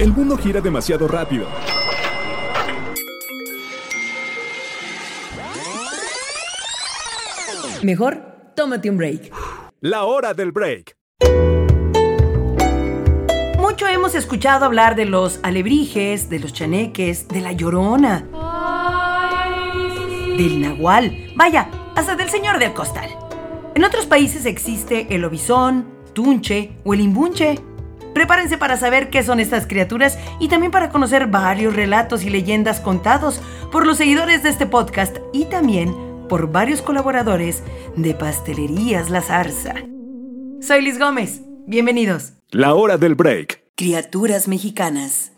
El 0.00 0.14
mundo 0.14 0.38
gira 0.38 0.62
demasiado 0.62 1.06
rápido. 1.06 1.46
Mejor, 7.82 8.22
tómate 8.56 8.88
un 8.88 8.96
break. 8.96 9.30
La 9.82 10.04
hora 10.04 10.32
del 10.32 10.52
break. 10.52 10.96
Mucho 13.58 13.86
hemos 13.88 14.14
escuchado 14.14 14.64
hablar 14.64 14.96
de 14.96 15.04
los 15.04 15.38
alebrijes, 15.42 16.30
de 16.30 16.38
los 16.38 16.54
chaneques, 16.54 17.28
de 17.28 17.42
la 17.42 17.52
llorona, 17.52 18.26
del 20.38 20.62
nahual, 20.62 21.30
vaya, 21.36 21.68
hasta 21.94 22.16
del 22.16 22.30
señor 22.30 22.58
del 22.58 22.72
costal. 22.72 23.10
En 23.74 23.84
otros 23.84 24.06
países 24.06 24.46
existe 24.46 25.14
el 25.14 25.26
obizón, 25.26 25.84
tunche 26.14 26.72
o 26.84 26.94
el 26.94 27.00
imbunche. 27.00 27.58
Prepárense 28.14 28.58
para 28.58 28.76
saber 28.76 29.08
qué 29.10 29.22
son 29.22 29.40
estas 29.40 29.66
criaturas 29.66 30.18
y 30.40 30.48
también 30.48 30.72
para 30.72 30.90
conocer 30.90 31.28
varios 31.28 31.74
relatos 31.74 32.24
y 32.24 32.30
leyendas 32.30 32.80
contados 32.80 33.40
por 33.70 33.86
los 33.86 33.98
seguidores 33.98 34.42
de 34.42 34.48
este 34.48 34.66
podcast 34.66 35.18
y 35.32 35.44
también 35.44 35.94
por 36.28 36.50
varios 36.50 36.82
colaboradores 36.82 37.62
de 37.96 38.14
Pastelerías 38.14 39.10
La 39.10 39.22
Zarza. 39.22 39.74
Soy 40.60 40.82
Liz 40.82 40.98
Gómez. 40.98 41.42
Bienvenidos. 41.66 42.32
La 42.50 42.74
hora 42.74 42.98
del 42.98 43.14
break. 43.14 43.62
Criaturas 43.76 44.48
mexicanas. 44.48 45.32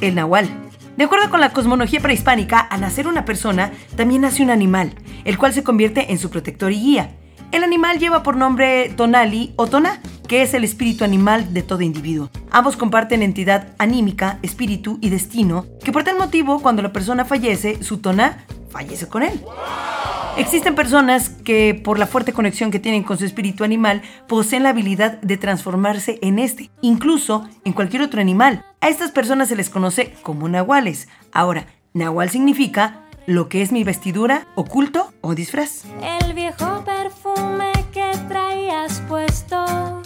El 0.00 0.14
nahual. 0.14 0.48
De 0.96 1.04
acuerdo 1.04 1.30
con 1.30 1.40
la 1.40 1.52
cosmología 1.52 2.00
prehispánica, 2.00 2.60
al 2.60 2.80
nacer 2.80 3.06
una 3.06 3.24
persona, 3.24 3.72
también 3.96 4.22
nace 4.22 4.42
un 4.42 4.50
animal, 4.50 4.94
el 5.24 5.38
cual 5.38 5.52
se 5.52 5.62
convierte 5.62 6.12
en 6.12 6.18
su 6.18 6.30
protector 6.30 6.72
y 6.72 6.80
guía. 6.80 7.16
El 7.52 7.64
animal 7.64 7.98
lleva 7.98 8.22
por 8.22 8.36
nombre 8.36 8.92
Tonali 8.96 9.52
o 9.56 9.66
Tona, 9.66 10.00
que 10.28 10.42
es 10.42 10.54
el 10.54 10.62
espíritu 10.62 11.02
animal 11.02 11.52
de 11.52 11.62
todo 11.62 11.80
individuo. 11.80 12.30
Ambos 12.52 12.76
comparten 12.76 13.22
entidad 13.22 13.74
anímica, 13.78 14.38
espíritu 14.42 14.98
y 15.00 15.10
destino, 15.10 15.66
que 15.82 15.90
por 15.90 16.04
tal 16.04 16.16
motivo, 16.16 16.62
cuando 16.62 16.80
la 16.80 16.92
persona 16.92 17.24
fallece, 17.24 17.82
su 17.82 17.98
Tona 17.98 18.44
fallece 18.70 19.08
con 19.08 19.24
él. 19.24 19.40
Existen 20.36 20.76
personas 20.76 21.28
que, 21.28 21.74
por 21.74 21.98
la 21.98 22.06
fuerte 22.06 22.32
conexión 22.32 22.70
que 22.70 22.78
tienen 22.78 23.02
con 23.02 23.18
su 23.18 23.24
espíritu 23.24 23.64
animal, 23.64 24.02
poseen 24.28 24.62
la 24.62 24.68
habilidad 24.68 25.20
de 25.20 25.36
transformarse 25.36 26.20
en 26.22 26.38
este, 26.38 26.70
incluso 26.82 27.48
en 27.64 27.72
cualquier 27.72 28.02
otro 28.02 28.20
animal. 28.20 28.64
A 28.80 28.88
estas 28.88 29.10
personas 29.10 29.48
se 29.48 29.56
les 29.56 29.70
conoce 29.70 30.14
como 30.22 30.48
nahuales. 30.48 31.08
Ahora, 31.32 31.66
nahual 31.94 32.30
significa 32.30 33.00
lo 33.26 33.48
que 33.48 33.62
es 33.62 33.72
mi 33.72 33.84
vestidura, 33.84 34.46
oculto 34.54 35.12
o 35.20 35.34
disfraz. 35.34 35.84
El 36.02 36.32
perfume 36.56 37.72
que 37.92 38.10
traías 38.28 39.02
puesto. 39.08 39.56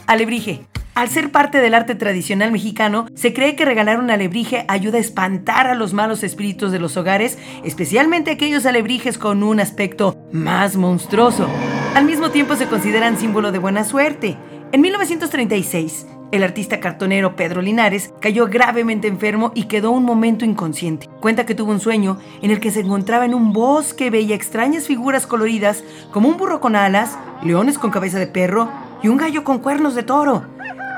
Alebrije. 0.07 0.67
Al 0.95 1.09
ser 1.09 1.33
parte 1.33 1.59
del 1.59 1.75
arte 1.75 1.97
tradicional 1.97 2.53
mexicano, 2.53 3.07
se 3.17 3.35
cree 3.35 3.57
que 3.57 3.65
regalar 3.65 3.99
un 3.99 4.13
alebrije 4.13 4.65
ayuda 4.69 4.99
a 4.99 5.01
espantar 5.01 5.67
a 5.67 5.75
los 5.75 5.93
malos 5.93 6.23
espíritus 6.23 6.71
de 6.71 6.79
los 6.79 6.97
hogares, 6.97 7.37
especialmente 7.65 8.31
aquellos 8.31 8.65
alebrijes 8.65 9.19
con 9.19 9.43
un 9.43 9.59
aspecto 9.59 10.17
más 10.31 10.77
monstruoso. 10.77 11.49
Al 11.97 12.05
mismo 12.05 12.31
tiempo 12.31 12.55
se 12.55 12.69
consideran 12.69 13.19
símbolo 13.19 13.51
de 13.51 13.59
buena 13.59 13.83
suerte. 13.83 14.37
En 14.71 14.81
1936, 14.83 16.07
el 16.35 16.43
artista 16.43 16.81
cartonero 16.81 17.37
Pedro 17.37 17.63
Linares 17.63 18.13
cayó 18.21 18.47
gravemente 18.47 19.07
enfermo 19.07 19.53
y 19.55 19.65
quedó 19.65 19.93
un 19.93 20.05
momento 20.05 20.45
inconsciente. 20.45 21.09
Cuenta 21.21 21.47
que 21.47 21.55
tuvo 21.55 21.71
un 21.71 21.79
sueño 21.79 22.19
en 22.43 22.51
el 22.51 22.59
que 22.59 22.73
se 22.73 22.81
encontraba 22.81 23.25
en 23.25 23.35
un 23.35 23.53
bosque, 23.53 24.11
veía 24.11 24.35
extrañas 24.35 24.87
figuras 24.87 25.27
coloridas 25.27 25.85
como 26.13 26.29
un 26.29 26.37
burro 26.37 26.61
con 26.61 26.75
alas, 26.75 27.17
leones 27.43 27.79
con 27.79 27.93
cabeza 27.93 28.19
de 28.19 28.27
perro 28.27 28.69
y 29.03 29.09
un 29.09 29.17
gallo 29.17 29.45
con 29.45 29.61
cuernos 29.61 29.95
de 29.95 30.03
toro. 30.03 30.45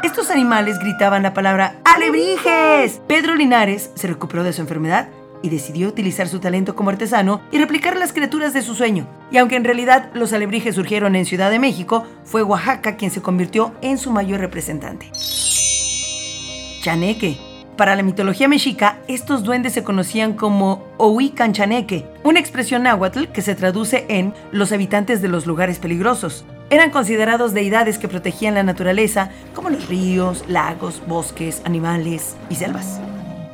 Estos 0.03 0.31
animales 0.31 0.79
gritaban 0.79 1.23
la 1.23 1.35
palabra 1.35 1.81
¡Alebrijes! 1.85 3.03
Pedro 3.07 3.35
Linares 3.35 3.91
se 3.95 4.07
recuperó 4.07 4.43
de 4.43 4.53
su 4.53 4.63
enfermedad 4.63 5.09
y 5.47 5.49
decidió 5.49 5.89
utilizar 5.89 6.29
su 6.29 6.41
talento 6.41 6.75
como 6.75 6.91
artesano 6.91 7.41
y 7.53 7.59
replicar 7.59 7.97
las 7.97 8.13
criaturas 8.13 8.53
de 8.53 8.63
su 8.63 8.75
sueño. 8.75 9.07
Y 9.31 9.39
aunque 9.39 9.57
en 9.57 9.65
realidad 9.65 10.11
los 10.13 10.33
alebrijes 10.33 10.75
surgieron 10.75 11.15
en 11.15 11.25
Ciudad 11.25 11.51
de 11.51 11.61
México, 11.61 12.05
fue 12.25 12.43
Oaxaca 12.43 12.97
quien 12.97 13.11
se 13.11 13.23
convirtió 13.23 13.73
en 13.81 13.97
su 13.97 14.11
mayor 14.11 14.41
representante. 14.41 15.11
Chaneque. 16.83 17.39
Para 17.77 17.95
la 17.95 18.03
mitología 18.03 18.49
mexica, 18.49 18.99
estos 19.07 19.45
duendes 19.45 19.75
se 19.75 19.85
conocían 19.85 20.33
como 20.33 20.83
Ohuican 20.97 21.53
Chaneque, 21.53 22.07
una 22.25 22.41
expresión 22.41 22.85
náhuatl 22.85 23.27
que 23.27 23.43
se 23.43 23.55
traduce 23.55 24.07
en 24.09 24.33
los 24.51 24.73
habitantes 24.73 25.21
de 25.21 25.29
los 25.29 25.47
lugares 25.47 25.79
peligrosos. 25.79 26.45
Eran 26.71 26.91
considerados 26.91 27.53
deidades 27.53 27.99
que 27.99 28.09
protegían 28.09 28.55
la 28.55 28.63
naturaleza, 28.63 29.31
como 29.55 29.69
los 29.69 29.89
ríos, 29.89 30.45
lagos, 30.49 31.03
bosques, 31.07 31.61
animales 31.65 32.35
y 32.49 32.55
selvas. 32.55 32.99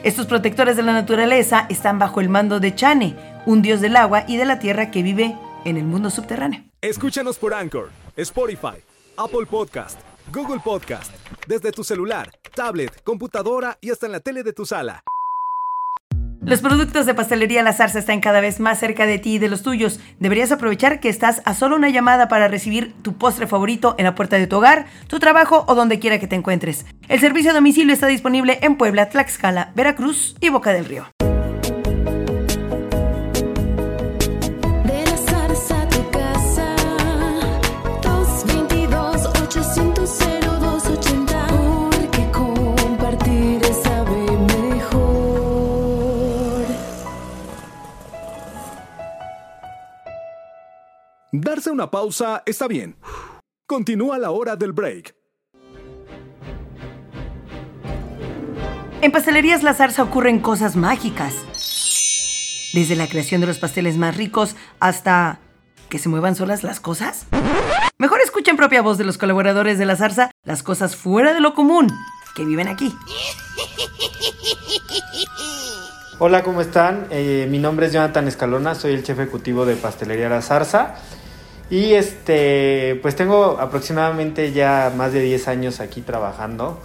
Estos 0.03 0.27
protectores 0.27 0.77
de 0.77 0.83
la 0.83 0.93
naturaleza 0.93 1.67
están 1.69 2.01
bajo 2.01 2.21
el 2.21 2.29
mando 2.29 2.59
de 2.59 2.75
Chane, 2.75 3.15
un 3.47 3.63
dios 3.63 3.81
del 3.81 3.95
agua 3.95 4.25
y 4.27 4.37
de 4.37 4.45
la 4.45 4.59
tierra 4.59 4.91
que 4.91 5.03
vive 5.03 5.37
en 5.65 5.77
el 5.77 5.85
mundo 5.85 6.11
subterráneo. 6.11 6.65
Escúchanos 6.81 7.39
por 7.39 7.55
Anchor, 7.55 7.91
Spotify, 8.17 8.83
Apple 9.17 9.47
Podcast, 9.49 10.01
Google 10.33 10.59
Podcast, 10.59 11.13
desde 11.47 11.71
tu 11.71 11.85
celular, 11.85 12.33
tablet, 12.53 13.01
computadora 13.05 13.79
y 13.81 13.91
hasta 13.91 14.07
en 14.07 14.13
la 14.13 14.19
tele 14.19 14.43
de 14.43 14.53
tu 14.53 14.67
sala. 14.67 15.05
Los 16.45 16.61
productos 16.61 17.07
de 17.07 17.15
Pastelería 17.15 17.63
La 17.63 17.73
Zarza 17.73 18.01
están 18.01 18.21
cada 18.21 18.41
vez 18.41 18.59
más 18.59 18.81
cerca 18.81 19.07
de 19.07 19.19
ti 19.19 19.35
y 19.35 19.39
de 19.39 19.49
los 19.49 19.63
tuyos. 19.63 20.01
Deberías 20.19 20.51
aprovechar 20.51 20.99
que 20.99 21.09
estás 21.09 21.41
a 21.45 21.55
solo 21.55 21.77
una 21.77 21.89
llamada 21.89 22.27
para 22.27 22.49
recibir 22.49 22.95
tu 23.03 23.17
postre 23.17 23.47
favorito 23.47 23.95
en 23.97 24.07
la 24.07 24.17
puerta 24.17 24.39
de 24.39 24.49
tu 24.49 24.57
hogar, 24.57 24.87
tu 25.07 25.21
trabajo 25.21 25.65
o 25.69 25.77
donde 25.77 26.01
quiera 26.01 26.19
que 26.19 26.27
te 26.27 26.35
encuentres. 26.35 26.85
El 27.09 27.21
servicio 27.21 27.53
a 27.53 27.55
domicilio 27.55 27.95
está 27.95 28.09
disponible 28.09 28.59
en 28.63 28.77
Puebla, 28.77 29.09
Tlaxcala, 29.09 29.71
Veracruz 29.77 30.35
y 30.41 30.49
Boca 30.49 30.73
del 30.73 30.87
Río. 30.87 31.07
Una 51.73 51.91
pausa 51.91 52.43
está 52.47 52.69
bien. 52.69 52.97
Continúa 53.67 54.19
la 54.19 54.31
hora 54.31 54.57
del 54.57 54.73
break. 54.73 55.15
En 59.01 59.11
Pastelerías 59.11 59.63
La 59.63 59.75
Zarza 59.75 60.03
ocurren 60.03 60.39
cosas 60.39 60.77
mágicas. 60.77 61.35
Desde 62.75 62.95
la 62.95 63.09
creación 63.09 63.41
de 63.41 63.47
los 63.47 63.59
pasteles 63.59 63.97
más 63.97 64.17
ricos 64.17 64.55
hasta 64.79 65.41
que 65.89 65.99
se 65.99 66.09
muevan 66.09 66.37
solas 66.37 66.63
las 66.63 66.79
cosas. 66.79 67.27
Mejor 67.99 68.21
escuchen 68.21 68.57
propia 68.57 68.83
voz 68.83 68.99
de 68.99 69.05
los 69.05 69.19
colaboradores 69.19 69.79
de 69.79 69.87
La 69.87 69.97
Zarza 69.97 70.31
las 70.45 70.63
cosas 70.63 70.95
fuera 70.95 71.35
de 71.35 71.41
lo 71.41 71.55
común 71.55 71.89
que 72.35 72.45
viven 72.45 72.69
aquí. 72.69 72.95
Hola, 76.19 76.43
¿cómo 76.43 76.61
están? 76.61 77.07
Eh, 77.11 77.49
mi 77.51 77.59
nombre 77.59 77.87
es 77.87 77.93
Jonathan 77.93 78.29
Escalona, 78.29 78.75
soy 78.75 78.93
el 78.93 79.03
chef 79.03 79.19
ejecutivo 79.19 79.67
de 79.67 79.77
Pastelería 79.77 80.29
La 80.29 80.41
Zarza. 80.41 80.95
Y 81.71 81.95
este, 81.95 82.99
pues 83.03 83.17
tengo 83.17 83.59
aproximadamente 83.59 84.53
ya 84.53 84.93
más 84.97 85.13
de 85.13 85.21
10 85.21 85.49
años 85.49 85.81
aquí 85.81 86.03
trabajando, 86.03 86.79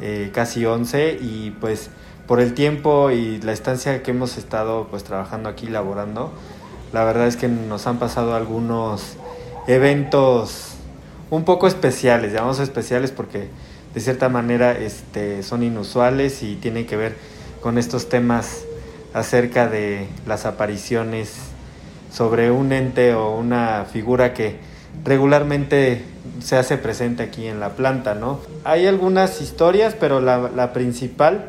eh, 0.00 0.30
casi 0.32 0.64
11, 0.64 1.18
y 1.20 1.50
pues 1.60 1.90
por 2.26 2.40
el 2.40 2.54
tiempo 2.54 3.10
y 3.10 3.40
la 3.42 3.52
estancia 3.52 4.02
que 4.02 4.12
hemos 4.12 4.38
estado 4.38 4.86
pues 4.90 5.04
trabajando 5.04 5.48
aquí, 5.48 5.66
laborando, 5.66 6.32
la 6.92 7.04
verdad 7.04 7.26
es 7.26 7.36
que 7.36 7.48
nos 7.48 7.86
han 7.86 7.98
pasado 7.98 8.34
algunos 8.34 9.16
eventos 9.66 10.74
un 11.30 11.44
poco 11.44 11.66
especiales, 11.66 12.32
llamamos 12.32 12.60
especiales 12.60 13.10
porque 13.10 13.48
de 13.94 14.00
cierta 14.00 14.28
manera 14.28 14.72
este, 14.72 15.42
son 15.42 15.62
inusuales 15.62 16.42
y 16.42 16.56
tienen 16.56 16.86
que 16.86 16.96
ver 16.96 17.16
con 17.60 17.78
estos 17.78 18.08
temas 18.08 18.64
acerca 19.12 19.68
de 19.68 20.08
las 20.26 20.46
apariciones 20.46 21.32
sobre 22.14 22.52
un 22.52 22.70
ente 22.70 23.12
o 23.12 23.34
una 23.34 23.86
figura 23.90 24.34
que 24.34 24.56
regularmente 25.04 26.04
se 26.38 26.56
hace 26.56 26.78
presente 26.78 27.24
aquí 27.24 27.48
en 27.48 27.58
la 27.58 27.70
planta, 27.70 28.14
¿no? 28.14 28.38
Hay 28.62 28.86
algunas 28.86 29.40
historias, 29.40 29.96
pero 29.98 30.20
la, 30.20 30.72
principal 30.72 31.48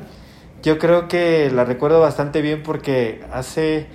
yo 0.64 0.80
creo 0.80 1.08
que 1.08 1.52
la 1.54 1.66
recuerdo 1.66 2.02
bastante 2.02 2.42
bien 2.42 2.64
porque 2.64 3.24
hace 3.32 3.86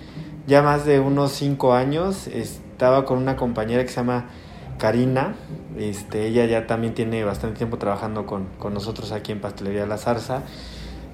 ya 0.47 0.63
más 0.63 0.85
de 0.85 1.01
unos 1.01 1.33
cinco 1.33 1.75
años 1.75 2.29
estaba 2.29 3.05
con 3.05 3.19
una 3.19 3.35
compañera 3.35 3.83
que 3.83 3.89
se 3.89 3.97
llama 3.97 4.27
Karina. 4.79 5.35
Este, 5.77 6.29
ella 6.29 6.45
ya 6.47 6.69
también 6.69 6.95
tiene 6.95 7.25
bastante 7.25 7.59
tiempo 7.59 7.79
trabajando 7.79 8.27
con, 8.27 8.47
con 8.61 8.75
nosotros 8.75 9.11
aquí 9.11 9.33
en 9.33 9.41
Pastelería 9.41 9.87
La 9.87 9.99
Zarza. 9.99 10.43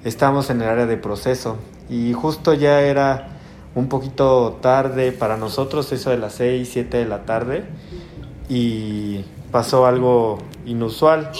Estamos 0.03 0.51
en 0.51 0.61
el 0.61 0.69
área 0.69 0.85
de 0.85 0.97
proceso 0.97 1.57
y 1.89 2.13
justo 2.13 2.53
ya 2.53 2.81
era 2.81 3.36
un 3.77 3.89
poquito 3.89 4.57
tarde 4.61 5.11
para 5.11 5.37
nosotros, 5.37 5.91
eso 5.91 6.09
de 6.09 6.17
las 6.17 6.33
6, 6.33 6.67
7 6.71 6.97
de 6.97 7.05
la 7.05 7.25
tarde, 7.25 7.65
y 8.49 9.23
pasó 9.51 9.85
algo 9.85 10.39
inusual. 10.65 11.31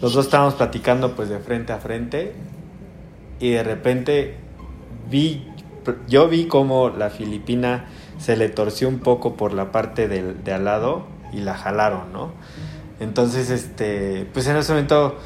Los 0.00 0.14
dos 0.14 0.24
estábamos 0.26 0.54
platicando 0.54 1.14
pues 1.14 1.28
de 1.28 1.38
frente 1.38 1.72
a 1.72 1.78
frente 1.78 2.32
y 3.38 3.50
de 3.50 3.62
repente 3.62 4.36
vi, 5.10 5.46
yo 6.08 6.28
vi 6.28 6.46
como 6.46 6.88
la 6.88 7.10
filipina 7.10 7.86
se 8.18 8.36
le 8.36 8.48
torció 8.48 8.88
un 8.88 8.98
poco 8.98 9.34
por 9.34 9.52
la 9.52 9.70
parte 9.72 10.08
de 10.08 10.52
al 10.52 10.64
lado 10.64 11.04
y 11.32 11.40
la 11.40 11.54
jalaron, 11.54 12.12
¿no? 12.12 12.32
Entonces, 13.00 13.50
este, 13.50 14.26
pues 14.32 14.46
en 14.48 14.56
ese 14.56 14.72
momento 14.72 15.16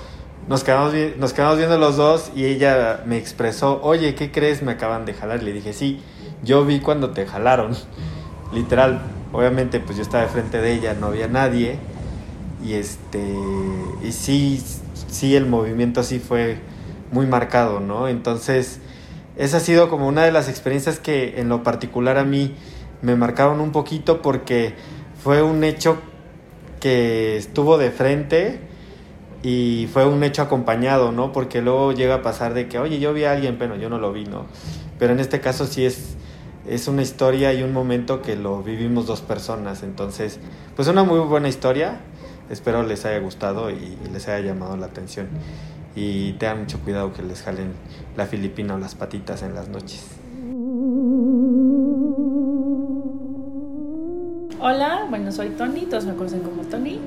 nos 0.49 0.65
quedamos, 0.65 0.93
nos 1.19 1.33
quedamos 1.33 1.59
viendo 1.59 1.79
los 1.79 1.97
dos 1.97 2.33
y 2.35 2.47
ella 2.47 3.03
me 3.07 3.17
expresó, 3.17 3.81
oye, 3.83 4.15
¿qué 4.15 4.33
crees? 4.33 4.63
Me 4.63 4.73
acaban 4.73 5.05
de 5.05 5.15
jalar. 5.15 5.43
Le 5.43 5.53
dije, 5.53 5.73
sí, 5.73 6.01
yo 6.43 6.65
vi 6.65 6.81
cuando 6.81 7.11
te 7.11 7.27
jalaron. 7.27 7.77
Literal, 8.53 9.01
obviamente, 9.33 9.81
pues 9.81 9.97
yo 9.97 10.03
estaba 10.03 10.25
de 10.25 10.31
frente 10.31 10.61
de 10.61 10.73
ella, 10.73 10.95
no 10.95 11.07
había 11.07 11.29
nadie. 11.29 11.79
Y 12.65 12.75
este, 12.75 13.23
y 14.03 14.13
sí, 14.13 14.63
sí, 15.09 15.37
el 15.37 15.47
movimiento 15.47 16.03
sí 16.03 16.19
fue 16.19 16.59
muy 17.13 17.27
marcado, 17.27 17.81
¿no? 17.81 18.09
Entonces, 18.09 18.81
esa 19.37 19.59
ha 19.59 19.61
sido 19.61 19.89
como 19.89 20.07
una 20.07 20.25
de 20.25 20.33
las 20.33 20.49
experiencias 20.49 20.99
que 20.99 21.41
en 21.41 21.49
lo 21.49 21.63
particular 21.63 22.19
a 22.19 22.25
mí 22.25 22.55
me 23.01 23.17
marcaron 23.17 23.61
un 23.61 23.73
poquito 23.73 24.23
porque 24.23 24.75
fue 25.23 25.43
un 25.43 25.65
hecho 25.65 25.97
que 26.81 27.37
estuvo 27.37 27.79
de 27.79 27.91
frente 27.91 28.72
y 29.43 29.89
fue 29.93 30.07
un 30.07 30.23
hecho 30.23 30.43
acompañado, 30.43 31.11
¿no? 31.11 31.33
Porque 31.33 31.63
luego 31.63 31.93
llega 31.93 32.17
a 32.17 32.23
pasar 32.23 32.55
de 32.55 32.69
que, 32.69 32.79
oye, 32.79 33.01
yo 33.01 33.13
vi 33.13 33.25
a 33.25 33.33
alguien, 33.33 33.57
pero 33.59 33.77
yo 33.77 33.89
no 33.89 33.99
lo 33.99 34.13
vi, 34.13 34.25
¿no? 34.25 34.47
Pero 34.99 35.13
en 35.13 35.21
este 35.21 35.41
caso 35.41 35.67
sí 35.67 35.85
es, 35.85 36.17
es 36.69 36.87
una 36.87 37.03
historia 37.03 37.53
y 37.53 37.65
un 37.65 37.73
momento 37.73 38.23
que 38.23 38.37
lo 38.37 38.63
vivimos 38.63 39.07
dos 39.07 39.21
personas. 39.21 39.83
Entonces, 39.83 40.39
pues 40.77 40.87
una 40.87 41.03
muy 41.03 41.19
buena 41.19 41.49
historia. 41.49 42.01
Espero 42.51 42.83
les 42.85 43.05
haya 43.05 43.19
gustado 43.19 43.71
y 43.71 43.99
les 44.13 44.29
haya 44.29 44.47
llamado 44.47 44.77
la 44.77 44.87
atención. 44.87 45.27
Y 45.97 46.35
tengan 46.35 46.61
mucho 46.61 46.79
cuidado 46.79 47.13
que 47.13 47.23
les 47.23 47.43
jalen 47.43 47.73
la 48.17 48.27
filipina 48.27 48.77
o 48.77 48.79
las 48.79 48.95
patitas 48.95 49.43
en 49.43 49.55
las 49.55 49.69
noches. 49.69 50.07
Hola, 54.61 55.07
bueno, 55.11 55.33
soy 55.33 55.49
Tony, 55.51 55.87
todos 55.87 56.05
me 56.05 56.15
conocen 56.15 56.41
como 56.41 56.63
Tony 56.63 57.01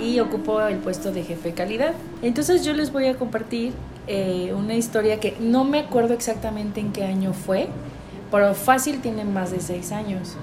y 0.00 0.20
ocupo 0.20 0.60
el 0.60 0.78
puesto 0.78 1.12
de 1.12 1.24
jefe 1.24 1.50
de 1.50 1.54
calidad. 1.54 1.94
Entonces 2.22 2.64
yo 2.64 2.72
les 2.72 2.92
voy 2.92 3.06
a 3.06 3.16
compartir 3.16 3.72
eh, 4.06 4.54
una 4.56 4.74
historia 4.74 5.20
que 5.20 5.36
no 5.40 5.64
me 5.64 5.80
acuerdo 5.80 6.14
exactamente 6.14 6.80
en 6.80 6.92
qué 6.92 7.04
año 7.04 7.32
fue, 7.32 7.68
pero 8.30 8.54
fácil 8.54 9.00
tiene 9.00 9.24
más 9.24 9.50
de 9.50 9.60
seis 9.60 9.92
años. 9.92 10.36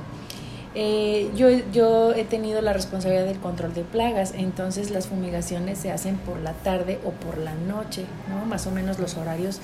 Eh, 0.78 1.32
yo, 1.36 1.48
yo 1.72 2.14
he 2.14 2.26
tenido 2.26 2.62
la 2.62 2.74
responsabilidad 2.74 3.26
del 3.26 3.40
control 3.40 3.74
de 3.74 3.84
plagas, 3.84 4.34
entonces 4.38 4.92
las 4.92 5.08
fumigaciones 5.08 5.80
se 5.80 5.92
hacen 5.92 6.18
por 6.18 6.40
la 6.42 6.52
tarde 6.52 7.00
o 7.06 7.12
por 7.12 7.38
la 7.38 7.54
noche, 7.54 8.06
¿no? 8.30 8.46
Más 8.46 8.68
o 8.68 8.72
menos 8.72 9.00
los 9.00 9.16
horarios 9.16 9.62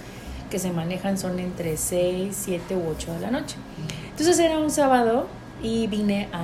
que 0.49 0.57
se 0.57 0.71
manejan 0.71 1.17
son 1.17 1.39
entre 1.39 1.75
6, 1.75 2.35
7 2.39 2.75
u 2.77 2.89
8 2.89 3.13
de 3.15 3.19
la 3.19 3.31
noche. 3.31 3.57
Entonces 4.09 4.39
era 4.39 4.57
un 4.57 4.71
sábado 4.71 5.27
y 5.61 5.87
vine 5.87 6.29
a, 6.31 6.43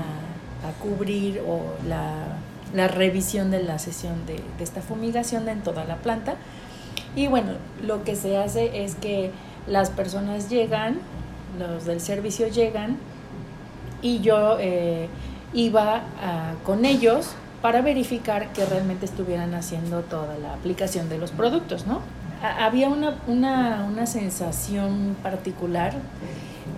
a 0.68 0.72
cubrir 0.82 1.42
o 1.48 1.62
la, 1.88 2.37
la 2.74 2.88
revisión 2.88 3.52
de 3.52 3.64
la 3.64 3.80
sesión 3.80 4.26
de, 4.26 4.42
esta 4.64 4.82
fumigación 4.82 5.48
en 5.50 5.62
toda 5.62 5.86
la 5.86 5.98
planta. 5.98 6.36
Y 7.16 7.28
bueno, 7.28 7.54
lo 7.86 8.04
que 8.04 8.16
se 8.16 8.38
hace 8.38 8.84
es 8.84 8.96
que 8.96 9.32
las 9.68 9.90
personas 9.90 10.50
llegan, 10.50 11.00
los 11.60 11.86
del 11.86 12.00
servicio 12.02 12.48
llegan, 12.48 12.98
y 14.02 14.20
yo 14.20 14.58
eh, 14.60 15.08
iba 15.54 15.96
a- 16.22 16.54
con 16.64 16.86
ellos 16.86 17.30
para 17.62 17.82
verificar 17.82 18.54
que 18.54 18.64
realmente 18.66 19.06
estuvieran 19.06 19.56
haciendo 19.56 20.02
toda 20.02 20.38
la 20.38 20.54
aplicación 20.54 21.10
de 21.10 21.18
los 21.18 21.32
productos, 21.32 21.88
¿no? 21.88 22.02
Ha- 22.44 22.66
Había 22.66 22.90
una, 22.90 23.16
una, 23.28 23.86
una 23.90 24.06
sensación 24.06 25.16
particular. 25.24 25.94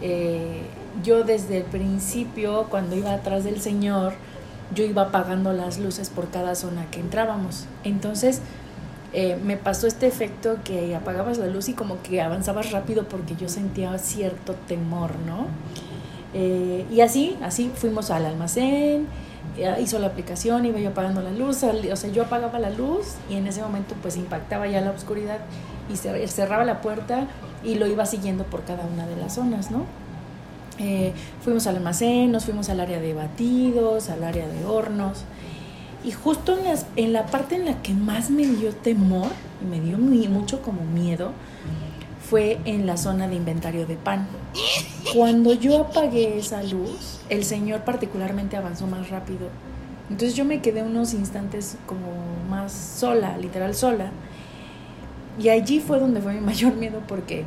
eh, 0.02 0.62
yo 1.04 1.24
desde 1.24 1.58
el 1.58 1.64
principio, 1.64 2.68
cuando 2.70 2.96
iba 2.96 3.14
atrás 3.14 3.44
del 3.44 3.60
Señor, 3.62 4.14
yo 4.76 4.84
iba 4.84 5.04
apagando 5.04 5.54
las 5.54 5.80
luces 5.80 6.10
por 6.10 6.30
cada 6.30 6.56
zona 6.56 6.86
que 6.92 7.00
entrábamos. 7.00 7.66
Entonces, 7.84 8.42
eh, 9.14 9.40
me 9.44 9.58
pasó 9.58 9.88
este 9.88 10.06
efecto 10.08 10.58
que 10.64 10.96
apagabas 10.96 11.38
la 11.40 11.48
luz 11.48 11.68
y 11.70 11.74
como 11.74 12.02
que 12.04 12.22
avanzabas 12.22 12.72
rápido 12.72 13.06
porque 13.06 13.36
yo 13.36 13.50
sentía 13.50 13.98
cierto 13.98 14.54
temor, 14.68 15.12
¿no? 15.26 15.48
Eh, 16.34 16.86
y 16.92 17.02
así, 17.02 17.36
así 17.42 17.72
fuimos 17.74 18.12
al 18.12 18.26
almacén, 18.26 19.08
hizo 19.82 19.98
la 20.00 20.08
aplicación, 20.08 20.66
iba 20.66 20.80
yo 20.80 20.90
apagando 20.90 21.22
la 21.22 21.32
luz, 21.32 21.64
o 21.64 21.96
sea, 21.96 22.10
yo 22.12 22.24
apagaba 22.24 22.60
la 22.60 22.70
luz 22.70 23.16
y 23.30 23.36
en 23.36 23.48
ese 23.48 23.62
momento 23.64 23.96
pues 24.02 24.16
impactaba 24.16 24.68
ya 24.68 24.80
la 24.82 24.92
oscuridad 24.92 25.40
y 25.90 25.94
cer- 25.94 26.28
cerraba 26.28 26.64
la 26.66 26.82
puerta 26.82 27.26
y 27.64 27.76
lo 27.76 27.88
iba 27.88 28.06
siguiendo 28.06 28.44
por 28.44 28.64
cada 28.64 28.86
una 28.86 29.08
de 29.08 29.16
las 29.16 29.34
zonas, 29.34 29.72
¿no? 29.72 29.86
Eh, 30.80 31.12
fuimos 31.42 31.68
al 31.68 31.76
almacén, 31.78 32.32
nos 32.32 32.46
fuimos 32.46 32.70
al 32.70 32.80
área 32.80 33.00
de 33.00 33.14
batidos, 33.14 34.10
al 34.10 34.24
área 34.24 34.48
de 34.48 34.66
hornos. 34.66 35.24
Y 36.06 36.12
justo 36.12 36.58
en, 36.58 36.64
las, 36.64 36.86
en 36.96 37.12
la 37.14 37.26
parte 37.26 37.56
en 37.56 37.66
la 37.66 37.82
que 37.82 37.94
más 37.94 38.30
me 38.30 38.46
dio 38.48 38.72
temor, 38.74 39.28
y 39.62 39.66
me 39.66 39.82
dio 39.82 39.98
muy- 39.98 40.28
mucho 40.30 40.62
como 40.62 40.84
miedo, 40.86 41.32
fue 42.30 42.60
en 42.66 42.86
la 42.86 42.96
zona 42.96 43.28
de 43.28 43.36
inventario 43.36 43.86
de 43.86 43.96
pan. 43.96 44.28
Cuando 45.14 45.54
yo 45.54 45.82
apagué 45.82 46.38
esa 46.38 46.64
luz, 46.64 47.20
el 47.30 47.44
señor 47.44 47.82
particularmente 47.82 48.56
avanzó 48.56 48.88
más 48.88 49.10
rápido. 49.10 49.50
Entonces 50.10 50.36
yo 50.36 50.46
me 50.46 50.62
quedé 50.62 50.84
unos 50.84 51.14
instantes 51.14 51.76
como 51.86 52.00
más 52.50 52.72
sola, 52.72 53.38
literal 53.38 53.76
sola. 53.76 54.12
Y 55.42 55.50
allí 55.50 55.80
fue 55.80 56.00
donde 56.00 56.22
fue 56.22 56.34
mi 56.34 56.42
mayor 56.46 56.76
miedo 56.76 57.02
porque 57.08 57.46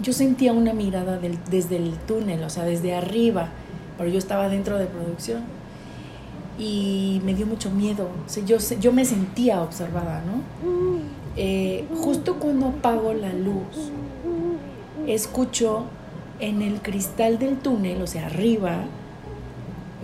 yo 0.00 0.12
sentía 0.12 0.52
una 0.52 0.72
mirada 0.72 1.18
del- 1.18 1.38
desde 1.50 1.76
el 1.76 1.92
túnel, 2.06 2.42
o 2.44 2.50
sea, 2.50 2.64
desde 2.64 2.94
arriba, 2.94 3.48
pero 3.96 4.08
yo 4.10 4.18
estaba 4.18 4.48
dentro 4.48 4.78
de 4.78 4.86
producción. 4.86 5.42
Y 6.58 7.20
me 7.24 7.34
dio 7.34 7.46
mucho 7.46 7.70
miedo, 7.70 8.08
o 8.26 8.28
sea, 8.28 8.44
yo, 8.44 8.56
yo 8.80 8.92
me 8.92 9.04
sentía 9.04 9.62
observada, 9.62 10.22
¿no? 10.26 10.42
Eh, 11.36 11.84
justo 12.00 12.34
cuando 12.40 12.66
apago 12.66 13.12
la 13.14 13.32
luz, 13.32 13.92
escucho 15.06 15.84
en 16.40 16.62
el 16.62 16.80
cristal 16.82 17.38
del 17.38 17.56
túnel, 17.58 18.02
o 18.02 18.06
sea, 18.08 18.26
arriba, 18.26 18.82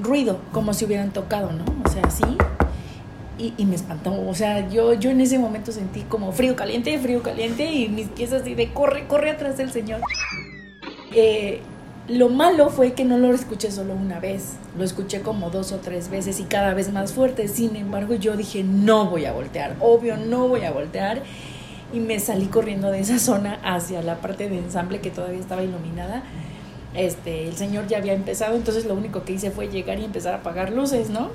ruido, 0.02 0.38
como 0.52 0.75
si 0.75 0.85
hubieran 0.85 1.11
tocado, 1.12 1.50
¿no? 1.52 1.64
O 1.85 1.88
sea, 1.88 2.02
así. 2.05 2.23
Y, 3.38 3.52
y 3.56 3.66
me 3.66 3.75
espantó, 3.75 4.14
o 4.28 4.34
sea, 4.34 4.69
yo, 4.69 4.94
yo 4.94 5.10
en 5.10 5.20
ese 5.20 5.38
momento 5.40 5.72
sentí 5.72 6.02
como 6.02 6.31
frío 6.31 6.54
caliente, 6.54 6.96
frío 6.98 7.22
caliente 7.22 7.72
y 7.72 7.88
mis 7.88 8.06
pies 8.08 8.32
así 8.32 8.55
de 8.55 8.72
corre, 8.72 9.08
corre 9.08 9.31
atrás 9.31 9.56
del 9.56 9.72
Señor. 9.72 10.00
Eh, 11.12 11.60
lo 12.06 12.29
malo 12.29 12.69
fue 12.69 12.93
que 12.93 13.05
no 13.05 13.17
lo 13.17 13.32
escuché 13.32 13.70
solo 13.70 13.94
una 13.94 14.20
vez, 14.20 14.56
lo 14.76 14.84
escuché 14.84 15.22
como 15.22 15.48
dos 15.48 15.72
o 15.72 15.79
tres 15.79 16.10
veces 16.10 16.38
y 16.38 16.44
cada 16.44 16.74
vez 16.74 16.93
más 16.93 17.12
fuerte. 17.12 17.48
Sin 17.48 17.76
embargo, 17.76 18.14
yo 18.14 18.36
dije, 18.36 18.62
no 18.62 19.06
voy 19.06 19.24
a 19.24 19.32
voltear, 19.32 19.76
obvio, 19.81 20.17
no 20.17 20.46
voy 20.48 20.64
a 20.64 20.70
voltear. 20.70 21.22
Y 21.93 22.00
me 22.00 22.19
salí 22.20 22.46
corriendo 22.46 22.91
de 22.91 23.00
esa 23.00 23.19
zona 23.19 23.58
hacia 23.62 24.03
la 24.03 24.17
parte 24.17 24.48
de 24.48 24.58
ensamble 24.58 25.00
que 25.00 25.10
todavía 25.10 25.41
estaba 25.41 25.62
iluminada. 25.62 26.24
Este, 26.94 27.48
el 27.48 27.56
señor 27.56 27.86
ya 27.88 27.98
había 27.98 28.12
empezado, 28.12 28.55
entonces 28.55 28.84
lo 28.84 28.94
único 28.94 29.24
que 29.24 29.32
hice 29.32 29.50
fue 29.50 29.69
llegar 29.69 29.98
y 29.98 30.05
empezar 30.05 30.34
a 30.34 30.38
apagar 30.38 30.72
luces, 30.72 31.08
¿no? 31.10 31.31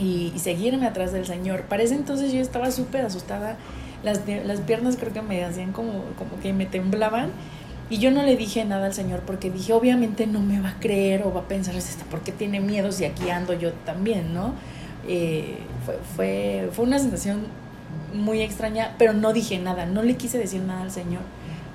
Y, 0.00 0.32
y 0.34 0.38
seguirme 0.38 0.86
atrás 0.86 1.12
del 1.12 1.26
señor. 1.26 1.62
Para 1.64 1.82
ese 1.82 1.94
entonces 1.94 2.32
yo 2.32 2.40
estaba 2.40 2.70
súper 2.70 3.04
asustada, 3.04 3.56
las, 4.02 4.22
las 4.46 4.60
piernas 4.60 4.96
creo 4.98 5.12
que 5.12 5.20
me 5.20 5.44
hacían 5.44 5.72
como, 5.72 6.04
como 6.16 6.40
que 6.42 6.52
me 6.54 6.64
temblaban. 6.64 7.30
Y 7.90 7.98
yo 7.98 8.10
no 8.10 8.22
le 8.22 8.36
dije 8.36 8.64
nada 8.64 8.86
al 8.86 8.94
señor 8.94 9.20
porque 9.26 9.50
dije, 9.50 9.72
obviamente 9.72 10.26
no 10.26 10.40
me 10.40 10.60
va 10.60 10.70
a 10.70 10.80
creer 10.80 11.22
o 11.24 11.34
va 11.34 11.40
a 11.40 11.48
pensar, 11.48 11.74
"Es 11.74 11.90
esta, 11.90 12.04
¿por 12.04 12.20
qué 12.20 12.30
tiene 12.32 12.60
miedo 12.60 12.92
si 12.92 13.04
aquí 13.04 13.30
ando 13.30 13.52
yo 13.52 13.72
también, 13.84 14.32
no? 14.32 14.54
Eh, 15.08 15.58
fue, 15.84 15.98
fue, 16.16 16.68
fue 16.72 16.84
una 16.84 16.98
sensación 16.98 17.46
muy 18.14 18.42
extraña, 18.42 18.94
pero 18.96 19.12
no 19.12 19.32
dije 19.32 19.58
nada, 19.58 19.86
no 19.86 20.02
le 20.02 20.16
quise 20.16 20.38
decir 20.38 20.62
nada 20.62 20.82
al 20.82 20.90
señor. 20.92 21.22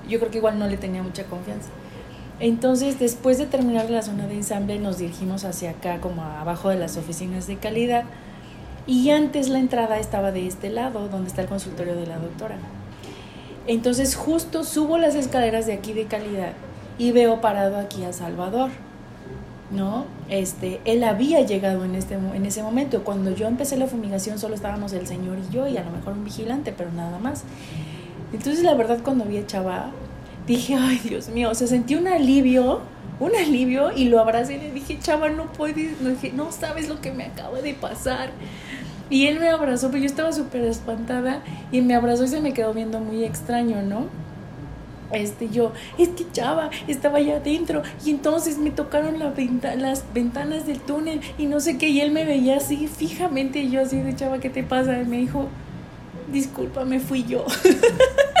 Yo 0.08 0.18
creo 0.18 0.30
que 0.30 0.38
igual 0.38 0.58
no 0.58 0.66
le 0.66 0.78
tenía 0.78 1.02
mucha 1.02 1.24
confianza. 1.24 1.68
Entonces, 2.38 2.98
después 2.98 3.38
de 3.38 3.46
terminar 3.46 3.88
la 3.88 4.02
zona 4.02 4.26
de 4.26 4.34
ensamble, 4.34 4.78
nos 4.78 4.98
dirigimos 4.98 5.44
hacia 5.44 5.70
acá, 5.70 6.00
como 6.00 6.22
abajo 6.22 6.68
de 6.68 6.76
las 6.76 6.96
oficinas 6.96 7.46
de 7.46 7.56
calidad. 7.56 8.04
Y 8.86 9.10
antes 9.10 9.48
la 9.48 9.58
entrada 9.58 9.98
estaba 9.98 10.32
de 10.32 10.46
este 10.46 10.70
lado, 10.70 11.08
donde 11.08 11.28
está 11.28 11.42
el 11.42 11.48
consultorio 11.48 11.96
de 11.96 12.06
la 12.06 12.18
doctora. 12.18 12.56
Entonces, 13.66 14.14
justo 14.14 14.64
subo 14.64 14.98
las 14.98 15.14
escaleras 15.14 15.66
de 15.66 15.72
aquí 15.72 15.92
de 15.92 16.04
calidad 16.04 16.52
y 16.98 17.12
veo 17.12 17.40
parado 17.40 17.78
aquí 17.78 18.04
a 18.04 18.12
Salvador. 18.12 18.70
¿No? 19.68 20.04
Este, 20.28 20.80
él 20.84 21.02
había 21.02 21.40
llegado 21.40 21.84
en, 21.84 21.96
este, 21.96 22.14
en 22.14 22.46
ese 22.46 22.62
momento. 22.62 23.02
Cuando 23.02 23.34
yo 23.34 23.48
empecé 23.48 23.76
la 23.76 23.88
fumigación, 23.88 24.38
solo 24.38 24.54
estábamos 24.54 24.92
el 24.92 25.08
señor 25.08 25.38
y 25.38 25.52
yo, 25.52 25.66
y 25.66 25.76
a 25.76 25.82
lo 25.82 25.90
mejor 25.90 26.12
un 26.12 26.24
vigilante, 26.24 26.72
pero 26.76 26.92
nada 26.92 27.18
más. 27.18 27.42
Entonces, 28.32 28.62
la 28.62 28.74
verdad, 28.74 29.00
cuando 29.02 29.24
vi 29.24 29.38
a 29.38 29.46
Chava, 29.46 29.90
dije, 30.46 30.74
ay, 30.74 31.00
Dios 31.02 31.28
mío, 31.28 31.50
o 31.50 31.54
sea, 31.54 31.66
sentí 31.66 31.94
un 31.94 32.06
alivio, 32.06 32.80
un 33.18 33.34
alivio, 33.34 33.92
y 33.92 34.06
lo 34.06 34.20
abracé 34.20 34.54
y 34.54 34.60
le 34.60 34.72
dije, 34.72 34.98
Chava, 35.00 35.28
no 35.28 35.52
puedes, 35.52 36.00
no, 36.34 36.52
sabes 36.52 36.88
lo 36.88 37.00
que 37.00 37.12
me 37.12 37.24
acaba 37.24 37.60
de 37.60 37.74
pasar. 37.74 38.30
Y 39.08 39.26
él 39.26 39.38
me 39.38 39.48
abrazó, 39.48 39.88
pero 39.88 40.00
yo 40.00 40.06
estaba 40.06 40.32
súper 40.32 40.64
espantada 40.64 41.42
y 41.70 41.80
me 41.80 41.94
abrazó 41.94 42.24
y 42.24 42.28
se 42.28 42.40
me 42.40 42.52
quedó 42.52 42.74
viendo 42.74 42.98
muy 42.98 43.24
extraño, 43.24 43.82
¿no? 43.82 44.06
Este, 45.12 45.48
yo, 45.48 45.72
es 45.98 46.08
que 46.08 46.24
chava, 46.32 46.70
estaba 46.88 47.18
allá 47.18 47.36
adentro 47.36 47.82
y 48.04 48.10
entonces 48.10 48.58
me 48.58 48.72
tocaron 48.72 49.20
las 49.20 50.04
ventanas 50.12 50.66
del 50.66 50.80
túnel 50.80 51.20
y 51.38 51.46
no 51.46 51.60
sé 51.60 51.78
qué, 51.78 51.88
y 51.88 52.00
él 52.00 52.10
me 52.10 52.24
veía 52.24 52.56
así 52.56 52.88
fijamente 52.88 53.60
y 53.60 53.70
yo 53.70 53.82
así 53.82 54.00
de 54.00 54.16
chava, 54.16 54.40
¿qué 54.40 54.50
te 54.50 54.64
pasa? 54.64 55.00
Y 55.00 55.04
me 55.04 55.18
dijo, 55.18 55.48
discúlpame, 56.32 56.98
fui 56.98 57.24
yo. 57.24 57.46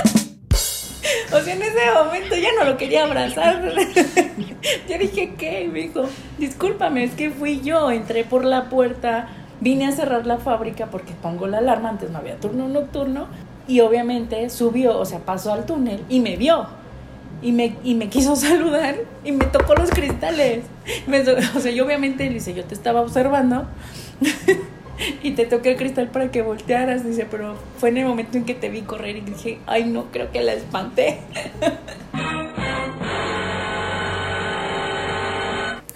o 1.32 1.40
sea, 1.40 1.54
en 1.54 1.62
ese 1.62 1.80
momento 1.94 2.36
ya 2.36 2.48
no 2.58 2.64
lo 2.64 2.76
quería 2.76 3.04
abrazar. 3.04 3.62
yo 4.88 4.98
dije, 4.98 5.34
¿qué? 5.36 5.64
Y 5.64 5.68
me 5.68 5.80
dijo, 5.80 6.04
discúlpame, 6.38 7.04
es 7.04 7.12
que 7.12 7.30
fui 7.30 7.60
yo, 7.60 7.90
entré 7.90 8.24
por 8.24 8.44
la 8.44 8.68
puerta, 8.68 9.28
vine 9.60 9.86
a 9.86 9.92
cerrar 9.92 10.26
la 10.26 10.38
fábrica 10.38 10.86
porque 10.86 11.12
pongo 11.20 11.46
la 11.46 11.58
alarma, 11.58 11.90
antes 11.90 12.10
no 12.10 12.18
había 12.18 12.36
turno 12.36 12.68
nocturno, 12.68 13.28
y 13.68 13.80
obviamente 13.80 14.48
subió, 14.50 14.98
o 14.98 15.04
sea, 15.04 15.20
pasó 15.20 15.52
al 15.52 15.66
túnel 15.66 16.04
y 16.08 16.20
me 16.20 16.36
vio. 16.36 16.66
Y 17.42 17.52
me, 17.52 17.76
y 17.84 17.94
me 17.94 18.08
quiso 18.08 18.34
saludar 18.36 18.96
y 19.24 19.32
me 19.32 19.44
tocó 19.46 19.74
los 19.74 19.90
cristales. 19.90 20.64
O 21.54 21.60
sea, 21.60 21.72
yo 21.72 21.84
obviamente 21.84 22.24
le 22.24 22.34
dice, 22.34 22.54
yo 22.54 22.64
te 22.64 22.74
estaba 22.74 23.00
observando 23.02 23.66
y 25.22 25.32
te 25.32 25.46
toqué 25.46 25.72
el 25.72 25.76
cristal 25.76 26.10
para 26.10 26.30
que 26.30 26.42
voltearas. 26.42 27.04
Dice, 27.04 27.26
pero 27.30 27.56
fue 27.78 27.90
en 27.90 27.98
el 27.98 28.06
momento 28.06 28.38
en 28.38 28.44
que 28.44 28.54
te 28.54 28.68
vi 28.68 28.82
correr 28.82 29.16
y 29.16 29.20
dije, 29.20 29.58
ay, 29.66 29.84
no, 29.84 30.06
creo 30.12 30.30
que 30.32 30.42
la 30.42 30.54
espanté. 30.54 31.20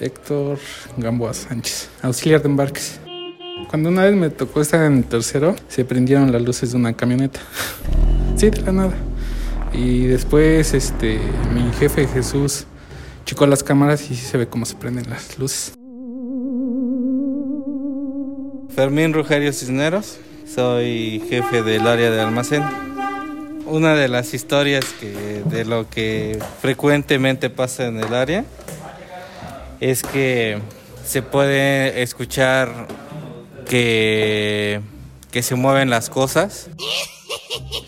Héctor 0.00 0.58
Gamboa 0.96 1.34
Sánchez, 1.34 1.90
auxiliar 2.02 2.40
de 2.42 2.48
embarques. 2.48 2.98
Cuando 3.68 3.90
una 3.90 4.04
vez 4.04 4.14
me 4.16 4.30
tocó 4.30 4.62
estar 4.62 4.84
en 4.86 4.96
el 4.98 5.04
tercero, 5.04 5.54
se 5.68 5.84
prendieron 5.84 6.32
las 6.32 6.42
luces 6.42 6.72
de 6.72 6.76
una 6.76 6.94
camioneta. 6.94 7.40
Sí, 8.36 8.48
de 8.48 8.62
la 8.62 8.72
nada. 8.72 8.94
Y 9.74 10.06
después, 10.06 10.72
este, 10.72 11.20
mi 11.52 11.70
jefe 11.78 12.06
Jesús 12.06 12.64
checó 13.26 13.46
las 13.46 13.62
cámaras 13.62 14.10
y 14.10 14.14
se 14.14 14.38
ve 14.38 14.48
cómo 14.48 14.64
se 14.64 14.76
prenden 14.76 15.10
las 15.10 15.38
luces. 15.38 15.74
Fermín 18.74 19.12
Rugerio 19.12 19.52
Cisneros, 19.52 20.18
soy 20.52 21.22
jefe 21.28 21.62
del 21.62 21.86
área 21.86 22.10
de 22.10 22.20
almacén. 22.20 22.62
Una 23.66 23.94
de 23.94 24.08
las 24.08 24.34
historias 24.34 24.84
que, 24.98 25.42
de 25.44 25.64
lo 25.64 25.88
que 25.88 26.38
frecuentemente 26.60 27.50
pasa 27.50 27.86
en 27.86 27.98
el 28.00 28.14
área 28.14 28.44
es 29.80 30.02
que 30.02 30.58
se 31.04 31.22
puede 31.22 32.02
escuchar 32.02 32.88
que, 33.68 34.80
que 35.30 35.42
se 35.42 35.54
mueven 35.54 35.88
las 35.90 36.10
cosas 36.10 36.68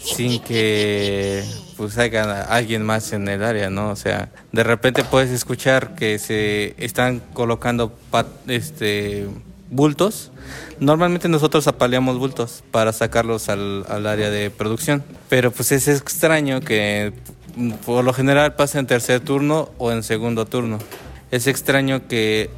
sin 0.02 0.40
que 0.42 1.42
pues 1.76 1.98
haya 1.98 2.42
alguien 2.42 2.82
más 2.84 3.12
en 3.12 3.26
el 3.28 3.42
área, 3.42 3.70
¿no? 3.70 3.90
O 3.90 3.96
sea, 3.96 4.28
de 4.52 4.62
repente 4.62 5.02
puedes 5.04 5.30
escuchar 5.30 5.94
que 5.96 6.18
se 6.18 6.74
están 6.78 7.20
colocando 7.32 7.92
pat- 8.10 8.26
este 8.46 9.26
bultos. 9.72 10.30
Normalmente 10.78 11.28
nosotros 11.28 11.66
apaleamos 11.66 12.18
bultos 12.18 12.62
para 12.70 12.92
sacarlos 12.92 13.48
al, 13.48 13.84
al 13.88 14.06
área 14.06 14.30
de 14.30 14.50
producción, 14.50 15.02
pero 15.28 15.50
pues 15.50 15.72
es 15.72 15.88
extraño 15.88 16.60
que 16.60 17.12
mm, 17.56 17.72
por 17.84 18.04
lo 18.04 18.12
general 18.12 18.54
pasa 18.54 18.78
en 18.78 18.86
tercer 18.86 19.20
turno 19.20 19.70
o 19.78 19.90
en 19.90 20.04
segundo 20.04 20.46
turno. 20.46 20.78
Es 21.32 21.46
extraño 21.48 22.06
que 22.06 22.50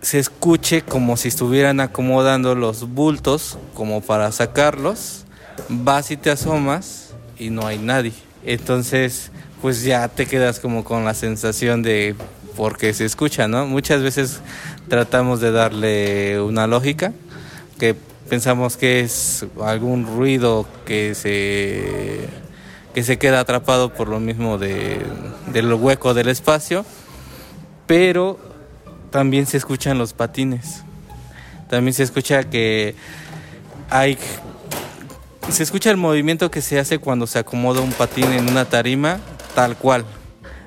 se 0.00 0.18
escuche 0.18 0.82
como 0.82 1.16
si 1.16 1.28
estuvieran 1.28 1.80
acomodando 1.80 2.54
los 2.54 2.88
bultos 2.88 3.58
como 3.74 4.00
para 4.00 4.32
sacarlos, 4.32 5.24
vas 5.68 6.10
y 6.10 6.16
te 6.16 6.30
asomas 6.30 7.14
y 7.38 7.50
no 7.50 7.66
hay 7.66 7.78
nadie. 7.78 8.12
Entonces, 8.44 9.30
pues 9.60 9.82
ya 9.82 10.08
te 10.08 10.26
quedas 10.26 10.60
como 10.60 10.84
con 10.84 11.04
la 11.04 11.14
sensación 11.14 11.82
de 11.82 12.14
porque 12.58 12.92
se 12.92 13.04
escucha, 13.04 13.46
¿no? 13.46 13.68
Muchas 13.68 14.02
veces 14.02 14.40
tratamos 14.88 15.40
de 15.40 15.52
darle 15.52 16.40
una 16.40 16.66
lógica 16.66 17.12
que 17.78 17.94
pensamos 18.28 18.76
que 18.76 18.98
es 18.98 19.46
algún 19.62 20.04
ruido 20.04 20.66
que 20.84 21.14
se 21.14 22.28
que 22.94 23.04
se 23.04 23.16
queda 23.16 23.38
atrapado 23.38 23.94
por 23.94 24.08
lo 24.08 24.18
mismo 24.18 24.58
de, 24.58 25.00
del 25.52 25.72
hueco 25.72 26.14
del 26.14 26.28
espacio, 26.28 26.84
pero 27.86 28.40
también 29.12 29.46
se 29.46 29.56
escuchan 29.56 29.96
los 29.96 30.12
patines. 30.12 30.82
También 31.70 31.94
se 31.94 32.02
escucha 32.02 32.42
que 32.50 32.96
hay 33.88 34.18
se 35.48 35.62
escucha 35.62 35.92
el 35.92 35.96
movimiento 35.96 36.50
que 36.50 36.60
se 36.60 36.80
hace 36.80 36.98
cuando 36.98 37.28
se 37.28 37.38
acomoda 37.38 37.82
un 37.82 37.92
patín 37.92 38.32
en 38.32 38.50
una 38.50 38.64
tarima, 38.64 39.20
tal 39.54 39.76
cual. 39.76 40.04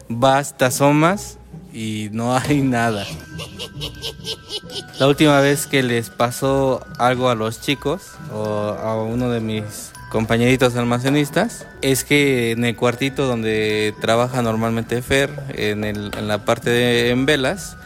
Vas, 0.08 0.58
te 0.58 0.64
asomas 0.64 1.38
y 1.74 2.10
no 2.12 2.36
hay 2.36 2.62
nada. 2.62 3.06
La 5.00 5.08
última 5.08 5.40
vez 5.40 5.68
que 5.68 5.84
les 5.84 6.10
pasó 6.10 6.86
algo 6.98 7.30
a 7.30 7.36
los 7.36 7.62
chicos 7.62 8.04
o 8.34 8.48
a 8.80 9.02
uno 9.04 9.30
de 9.30 9.40
mis 9.40 9.64
compañeritos 10.12 10.76
almacenistas 10.76 11.66
es 11.82 12.04
que 12.04 12.52
en 12.52 12.66
el 12.66 12.76
cuartito 12.76 13.26
donde 13.28 13.94
trabaja 14.02 14.42
normalmente 14.42 15.02
Fer, 15.02 15.30
en, 15.56 15.84
el- 15.84 16.12
la 16.28 16.46
parte 16.46 16.70
de 16.70 17.14
velas, 17.26 17.78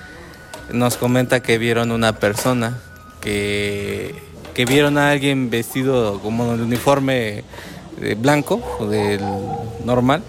nos 0.72 0.98
comenta 0.98 1.42
que 1.42 1.58
vieron 1.60 1.92
una 1.92 2.14
persona, 2.14 2.80
que, 3.22 4.16
que 4.56 4.66
vieron 4.66 4.98
a 4.98 5.12
alguien 5.12 5.50
vestido 5.52 6.20
como 6.22 6.58
de 6.58 6.64
uniforme 6.64 7.44
eh, 8.02 8.16
blanco, 8.18 8.62
o 8.80 8.88
del 8.88 9.22
normal, 9.86 10.24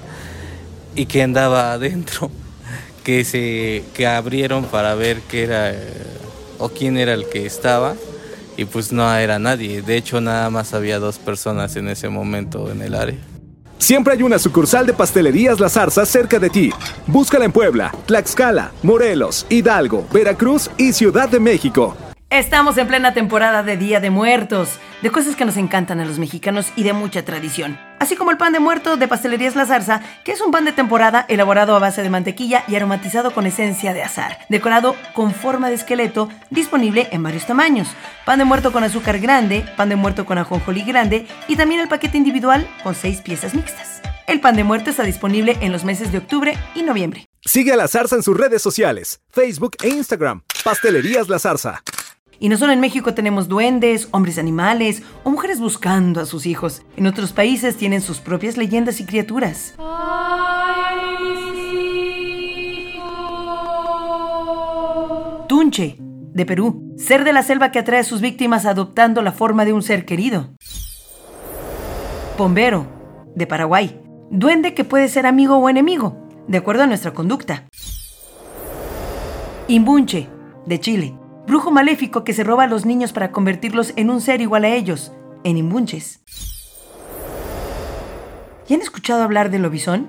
y 0.95 1.07
que 1.07 1.23
andaba 1.23 1.73
adentro, 1.73 2.31
que 3.07 3.23
se 3.23 3.85
que 3.95 4.05
abrieron 4.05 4.65
para 4.65 4.97
ver 4.97 5.21
qué 5.31 5.45
era 5.45 5.71
eh, 5.71 5.77
o 6.59 6.71
quién 6.71 6.99
era 6.99 7.15
el 7.15 7.29
que 7.29 7.47
estaba 7.47 7.95
y 8.57 8.65
pues 8.65 8.93
no 8.93 9.15
era 9.15 9.39
nadie. 9.39 9.81
De 9.81 9.97
hecho, 9.97 10.21
nada 10.21 10.51
más 10.51 10.75
había 10.75 10.99
dos 10.99 11.21
personas 11.21 11.77
en 11.77 11.87
ese 11.87 12.09
momento 12.09 12.69
en 12.69 12.83
el 12.83 12.97
área. 12.97 13.19
Siempre 13.79 14.15
hay 14.15 14.25
una 14.25 14.41
sucursal 14.41 14.87
de 14.87 14.93
Pastelerías 14.93 15.61
La 15.61 15.69
Zarza 15.69 16.05
cerca 16.05 16.41
de 16.41 16.51
ti. 16.51 16.73
Búscala 17.07 17.45
en 17.45 17.53
Puebla, 17.53 17.95
Tlaxcala, 18.07 18.73
Morelos, 18.83 19.47
Hidalgo, 19.49 20.09
Veracruz 20.13 20.69
y 20.77 20.93
Ciudad 20.93 21.29
de 21.29 21.39
México. 21.39 21.97
Estamos 22.29 22.77
en 22.77 22.89
plena 22.89 23.15
temporada 23.15 23.63
de 23.63 23.77
Día 23.77 24.01
de 24.01 24.11
Muertos, 24.11 24.81
de 25.01 25.13
cosas 25.13 25.37
que 25.37 25.45
nos 25.45 25.57
encantan 25.57 26.01
a 26.01 26.05
los 26.05 26.19
mexicanos 26.19 26.73
y 26.75 26.83
de 26.83 26.93
mucha 26.93 27.25
tradición. 27.25 27.79
Así 27.99 28.15
como 28.15 28.31
el 28.31 28.37
pan 28.37 28.53
de 28.53 28.61
muerto 28.61 28.97
de 28.97 29.09
Pastelerías 29.09 29.57
La 29.57 29.67
Zarza, 29.67 30.03
que 30.25 30.33
es 30.33 30.41
un 30.41 30.51
pan 30.51 30.65
de 30.65 30.73
temporada 30.73 31.25
elaborado 31.29 31.75
a 31.75 31.79
base 31.79 32.03
de 32.03 32.11
mantequilla 32.11 32.65
y 32.69 32.77
aromatizado 32.77 33.33
con 33.33 33.47
esencia 33.47 33.95
de 33.95 34.03
azar, 34.03 34.39
decorado 34.49 34.95
con 35.15 35.33
forma 35.33 35.69
de 35.69 35.77
esqueleto, 35.77 36.29
disponible 36.51 37.09
en 37.11 37.23
varios 37.23 37.47
tamaños. 37.47 37.89
Pan 38.25 38.39
de 38.39 38.45
muerto 38.45 38.73
con 38.73 38.85
azúcar 38.85 39.19
grande, 39.19 39.65
pan 39.77 39.89
de 39.89 39.97
muerto 39.97 40.27
con 40.27 40.39
ajonjolí 40.39 40.83
grande 40.83 41.27
y 41.49 41.57
también 41.57 41.81
el 41.81 41.89
paquete 41.89 42.19
individual 42.19 42.69
con 42.83 42.95
seis 42.95 43.21
piezas 43.23 43.55
mixtas. 43.55 44.03
El 44.27 44.41
pan 44.41 44.57
de 44.57 44.65
muerto 44.65 44.91
está 44.91 45.05
disponible 45.05 45.57
en 45.61 45.73
los 45.73 45.85
meses 45.85 46.11
de 46.13 46.19
octubre 46.19 46.59
y 46.75 46.83
noviembre. 46.83 47.27
Sigue 47.45 47.73
a 47.73 47.77
La 47.77 47.87
Zarza 47.87 48.17
en 48.17 48.23
sus 48.23 48.37
redes 48.37 48.61
sociales, 48.61 49.21
Facebook 49.31 49.77
e 49.83 49.89
Instagram. 49.89 50.43
Pastelerías 50.65 51.29
La 51.29 51.39
Zarza. 51.39 51.83
Y 52.39 52.49
no 52.49 52.57
solo 52.57 52.73
en 52.73 52.81
México 52.81 53.15
tenemos 53.15 53.49
duendes, 53.49 54.09
hombres 54.11 54.39
animales 54.39 55.03
o 55.25 55.31
mujeres 55.31 55.61
buscando 55.61 56.21
a 56.21 56.27
sus 56.27 56.47
hijos. 56.47 56.83
En 56.97 57.07
otros 57.07 57.33
países 57.33 57.77
tienen 57.77 58.03
sus 58.03 58.19
propias 58.19 58.57
leyendas 58.57 59.01
y 59.01 59.07
criaturas. 59.07 59.75
Tunche, 65.49 65.97
de 65.99 66.45
Perú, 66.45 66.95
ser 66.99 67.25
de 67.25 67.33
la 67.33 67.43
selva 67.43 67.71
que 67.71 67.79
atrae 67.79 68.01
a 68.01 68.05
sus 68.05 68.21
víctimas 68.21 68.67
adoptando 68.67 69.23
la 69.23 69.33
forma 69.33 69.65
de 69.65 69.73
un 69.73 69.83
ser 69.83 70.05
querido. 70.05 70.51
Pombero, 72.37 72.87
de 73.35 73.47
Paraguay, 73.47 74.01
duende 74.31 74.75
que 74.75 74.85
puede 74.85 75.09
ser 75.09 75.25
amigo 75.25 75.57
o 75.57 75.69
enemigo, 75.71 76.17
de 76.49 76.59
acuerdo 76.59 76.83
a 76.83 76.87
nuestra 76.87 77.15
conducta. 77.15 77.67
Imbunche, 79.69 80.29
de 80.67 80.81
Chile, 80.81 81.15
brujo 81.47 81.71
maléfico 81.71 82.25
que 82.25 82.33
se 82.33 82.45
roba 82.45 82.65
a 82.65 82.67
los 82.67 82.85
niños 82.85 83.13
para 83.13 83.33
convertirlos 83.33 83.93
en 83.97 84.11
un 84.11 84.21
ser 84.21 84.41
igual 84.41 84.65
a 84.65 84.75
ellos, 84.75 85.13
en 85.45 85.57
imbunches. 85.57 86.21
¿Ya 88.69 88.77
han 88.77 88.83
escuchado 88.83 89.23
hablar 89.23 89.51
del 89.51 89.63
lobizón? 89.63 90.09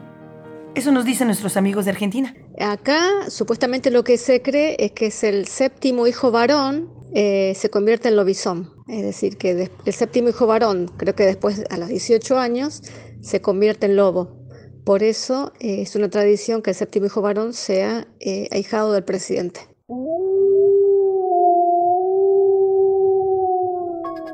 Eso 0.73 0.91
nos 0.91 1.05
dicen 1.05 1.27
nuestros 1.27 1.57
amigos 1.57 1.85
de 1.85 1.91
Argentina. 1.91 2.35
Acá 2.59 3.29
supuestamente 3.29 3.91
lo 3.91 4.03
que 4.03 4.17
se 4.17 4.41
cree 4.41 4.75
es 4.79 4.91
que 4.91 5.07
es 5.07 5.23
el 5.23 5.47
séptimo 5.47 6.07
hijo 6.07 6.31
varón 6.31 6.89
eh, 7.13 7.53
se 7.55 7.69
convierte 7.69 8.09
en 8.09 8.15
lobizón. 8.15 8.73
Es 8.87 9.03
decir, 9.03 9.37
que 9.37 9.69
el 9.85 9.93
séptimo 9.93 10.29
hijo 10.29 10.47
varón, 10.47 10.91
creo 10.97 11.15
que 11.15 11.25
después 11.25 11.63
a 11.69 11.77
los 11.77 11.89
18 11.89 12.37
años, 12.37 12.83
se 13.21 13.41
convierte 13.41 13.85
en 13.85 13.95
lobo. 13.95 14.37
Por 14.83 15.03
eso 15.03 15.51
eh, 15.59 15.81
es 15.81 15.95
una 15.95 16.09
tradición 16.09 16.61
que 16.61 16.71
el 16.71 16.75
séptimo 16.75 17.07
hijo 17.07 17.21
varón 17.21 17.53
sea 17.53 18.07
eh, 18.19 18.47
ahijado 18.51 18.93
del 18.93 19.03
presidente. 19.03 19.61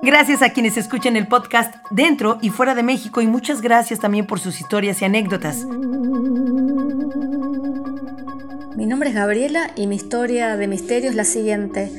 Gracias 0.04 0.42
a 0.42 0.50
quienes 0.50 0.76
escuchan 0.76 1.16
el 1.16 1.30
podcast 1.30 1.76
dentro 1.90 2.38
y 2.42 2.50
fuera 2.50 2.76
de 2.76 2.84
México 2.84 3.22
y 3.22 3.28
muchas 3.28 3.62
gracias 3.62 4.02
también 4.02 4.28
por 4.28 4.42
sus 4.42 4.60
historias 4.60 5.02
y 5.02 5.06
anécdotas. 5.06 5.64
Mi 8.76 8.86
nombre 8.86 9.12
es 9.12 9.16
Gabriela 9.16 9.72
y 9.78 9.88
mi 9.88 9.96
historia 9.96 10.58
de 10.58 10.68
misterio 10.68 11.10
es 11.10 11.16
la 11.16 11.24
siguiente. 11.24 11.90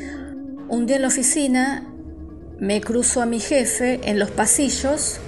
Un 0.68 0.84
día 0.84 0.96
en 0.96 1.02
la 1.02 1.08
oficina 1.08 1.86
me 2.60 2.82
cruzo 2.82 3.22
a 3.22 3.26
mi 3.26 3.40
jefe 3.40 4.00
en 4.04 4.18
los 4.18 4.30
pasillos. 4.30 5.18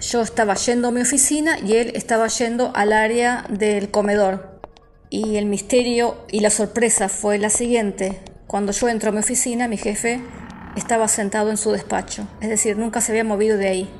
Yo 0.00 0.22
estaba 0.22 0.54
yendo 0.54 0.88
a 0.88 0.92
mi 0.92 1.02
oficina 1.02 1.58
y 1.58 1.74
él 1.74 1.92
estaba 1.94 2.28
yendo 2.28 2.72
al 2.74 2.94
área 2.94 3.44
del 3.50 3.90
comedor. 3.90 4.58
Y 5.10 5.36
el 5.36 5.44
misterio 5.44 6.16
y 6.30 6.40
la 6.40 6.48
sorpresa 6.48 7.10
fue 7.10 7.36
la 7.36 7.50
siguiente. 7.50 8.20
Cuando 8.46 8.72
yo 8.72 8.88
entro 8.88 9.10
a 9.10 9.12
mi 9.12 9.18
oficina, 9.18 9.68
mi 9.68 9.76
jefe 9.76 10.22
estaba 10.76 11.08
sentado 11.08 11.50
en 11.50 11.56
su 11.56 11.72
despacho. 11.72 12.26
Es 12.40 12.48
decir, 12.48 12.76
nunca 12.76 13.00
se 13.00 13.12
había 13.12 13.24
movido 13.24 13.56
de 13.56 13.68
ahí. 13.68 13.90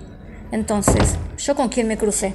Entonces, 0.52 1.16
¿yo 1.38 1.54
con 1.54 1.68
quién 1.68 1.88
me 1.88 1.96
crucé? 1.96 2.34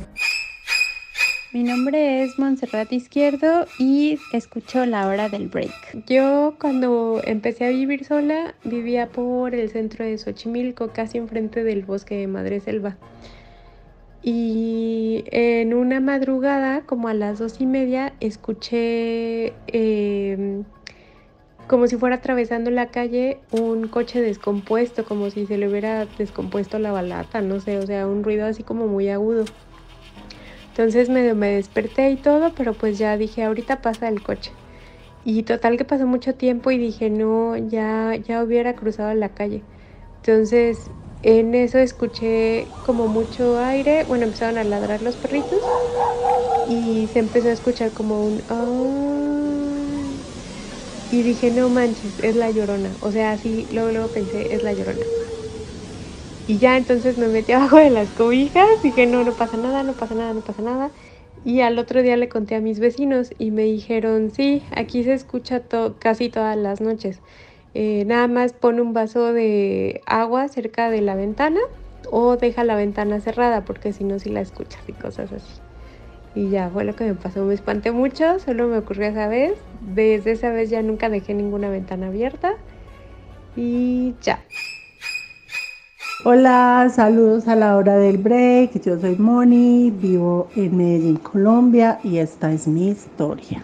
Mi 1.56 1.64
nombre 1.64 2.24
es 2.24 2.38
Montserrat 2.38 2.92
Izquierdo 2.92 3.66
y 3.80 4.20
escucho 4.34 4.86
la 4.86 5.08
hora 5.08 5.30
del 5.30 5.48
break. 5.48 6.06
Yo 6.06 6.56
cuando 6.60 7.22
empecé 7.24 7.66
a 7.66 7.70
vivir 7.70 8.04
sola 8.04 8.56
vivía 8.66 9.08
por 9.08 9.56
el 9.56 9.70
centro 9.70 10.04
de 10.04 10.18
Xochimilco, 10.18 10.90
casi 10.90 11.18
enfrente 11.18 11.64
del 11.64 11.86
bosque 11.86 12.18
de 12.18 12.28
Madre 12.28 12.60
Selva. 12.60 12.98
Y 14.22 15.24
en 15.28 15.74
una 15.74 16.02
madrugada, 16.02 16.82
como 16.82 17.08
a 17.08 17.14
las 17.14 17.40
dos 17.40 17.62
y 17.62 17.66
media, 17.66 18.14
escuché 18.20 19.54
eh, 19.68 20.64
como 21.68 21.88
si 21.88 21.98
fuera 21.98 22.16
atravesando 22.18 22.70
la 22.72 22.88
calle 22.88 23.40
un 23.52 23.88
coche 23.88 24.22
descompuesto, 24.22 25.04
como 25.06 25.30
si 25.30 25.46
se 25.46 25.58
le 25.58 25.68
hubiera 25.68 26.06
descompuesto 26.06 26.80
la 26.80 26.92
balata, 26.92 27.42
no 27.42 27.60
sé, 27.60 27.78
o 27.80 27.86
sea, 27.86 28.08
un 28.08 28.24
ruido 28.24 28.46
así 28.46 28.64
como 28.64 28.88
muy 28.88 29.10
agudo. 29.10 29.46
Entonces 30.70 31.10
me, 31.10 31.34
me 31.34 31.52
desperté 31.52 32.10
y 32.12 32.18
todo, 32.18 32.52
pero 32.56 32.74
pues 32.74 32.98
ya 32.98 33.18
dije, 33.18 33.44
ahorita 33.44 33.82
pasa 33.82 34.08
el 34.10 34.22
coche. 34.22 34.52
Y 35.24 35.44
total 35.44 35.78
que 35.78 35.86
pasó 35.86 36.06
mucho 36.06 36.36
tiempo 36.36 36.70
y 36.70 36.78
dije, 36.78 37.10
no, 37.10 37.56
ya, 37.58 38.16
ya 38.16 38.44
hubiera 38.44 38.74
cruzado 38.76 39.14
la 39.16 39.30
calle. 39.30 39.64
Entonces 40.18 40.92
en 41.24 41.56
eso 41.56 41.80
escuché 41.80 42.68
como 42.86 43.08
mucho 43.08 43.58
aire, 43.58 44.04
bueno, 44.08 44.26
empezaron 44.26 44.60
a 44.60 44.64
ladrar 44.64 45.02
los 45.02 45.16
perritos 45.16 45.60
y 46.70 47.08
se 47.08 47.20
empezó 47.20 47.50
a 47.50 47.54
escuchar 47.54 47.92
como 47.94 48.24
un... 48.28 48.44
"Ay". 48.48 49.05
Y 51.10 51.24
dije, 51.24 51.52
no 51.52 51.70
manches, 51.70 52.20
es 52.20 52.36
la 52.36 52.52
llorona. 52.52 52.98
O 53.02 53.12
sea, 53.12 53.32
así, 53.32 53.68
luego, 53.72 53.92
luego 53.92 54.12
pensé, 54.12 54.54
es 54.54 54.64
la 54.64 54.74
llorona. 54.74 55.08
Y 56.46 56.60
ya 56.60 56.78
entonces 56.78 57.18
me 57.18 57.28
metí 57.28 57.52
abajo 57.54 57.78
de 57.78 57.90
las 57.90 58.12
cobijas, 58.12 58.66
dije, 58.84 59.08
no, 59.08 59.24
no 59.24 59.36
pasa 59.36 59.58
nada, 59.58 59.84
no 59.84 59.96
pasa 59.98 60.16
nada, 60.16 60.34
no 60.34 60.44
pasa 60.44 60.62
nada. 60.62 60.94
Y 61.44 61.62
al 61.62 61.78
otro 61.80 62.02
día 62.02 62.18
le 62.18 62.30
conté 62.30 62.56
a 62.56 62.62
mis 62.62 62.80
vecinos 62.80 63.32
y 63.38 63.52
me 63.52 63.64
dijeron, 63.64 64.32
sí, 64.32 64.64
aquí 64.72 65.04
se 65.04 65.14
escucha 65.14 65.64
casi 66.00 66.30
todas 66.30 66.58
las 66.58 66.82
noches. 66.82 67.24
Eh, 67.74 68.04
nada 68.06 68.28
más 68.28 68.54
pon 68.54 68.80
un 68.80 68.94
vaso 68.94 69.34
de 69.34 70.02
agua 70.06 70.48
cerca 70.48 70.90
de 70.90 71.02
la 71.02 71.16
ventana 71.16 71.60
o 72.10 72.38
deja 72.38 72.64
la 72.64 72.76
ventana 72.76 73.20
cerrada 73.20 73.66
porque 73.66 73.92
si 73.94 74.04
no, 74.06 74.18
sí 74.20 74.30
la 74.30 74.42
escuchas 74.42 74.88
y 74.88 74.94
cosas 74.96 75.32
así. 75.34 75.62
Y 76.36 76.50
ya 76.50 76.70
fue 76.70 76.84
lo 76.84 76.94
que 76.96 77.06
me 77.06 77.16
pasó, 77.16 77.46
me 77.46 77.54
espanté 77.54 77.92
mucho, 77.92 78.40
solo 78.40 78.68
me 78.68 78.78
ocurrió 78.78 79.08
esa 79.08 79.30
vez. 79.30 79.54
Desde 79.96 80.32
esa 80.34 80.52
vez 80.52 80.70
ya 80.70 80.82
nunca 80.82 81.10
dejé 81.10 81.34
ninguna 81.34 81.70
ventana 81.70 82.08
abierta 82.08 82.56
y 83.56 84.14
ya. 84.22 84.40
Hola, 86.26 86.92
saludos 86.94 87.48
a 87.48 87.56
la 87.56 87.78
hora 87.78 87.96
del 87.96 88.18
break. 88.18 88.82
Yo 88.82 89.00
soy 89.00 89.16
Moni, 89.16 89.92
vivo 89.92 90.50
en 90.58 90.76
Medellín, 90.76 91.18
Colombia 91.18 92.00
y 92.04 92.18
esta 92.18 92.52
es 92.52 92.68
mi 92.68 92.90
historia. 92.90 93.64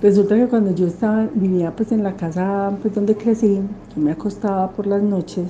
Resulta 0.00 0.36
que 0.36 0.46
cuando 0.46 0.74
yo 0.74 0.86
estaba, 0.86 1.28
vivía 1.34 1.74
pues 1.74 1.90
en 1.90 2.04
la 2.04 2.14
casa 2.14 2.72
pues 2.80 2.94
donde 2.94 3.16
crecí, 3.16 3.60
yo 3.94 4.02
me 4.02 4.12
acostaba 4.12 4.70
por 4.70 4.86
las 4.86 5.02
noches 5.02 5.46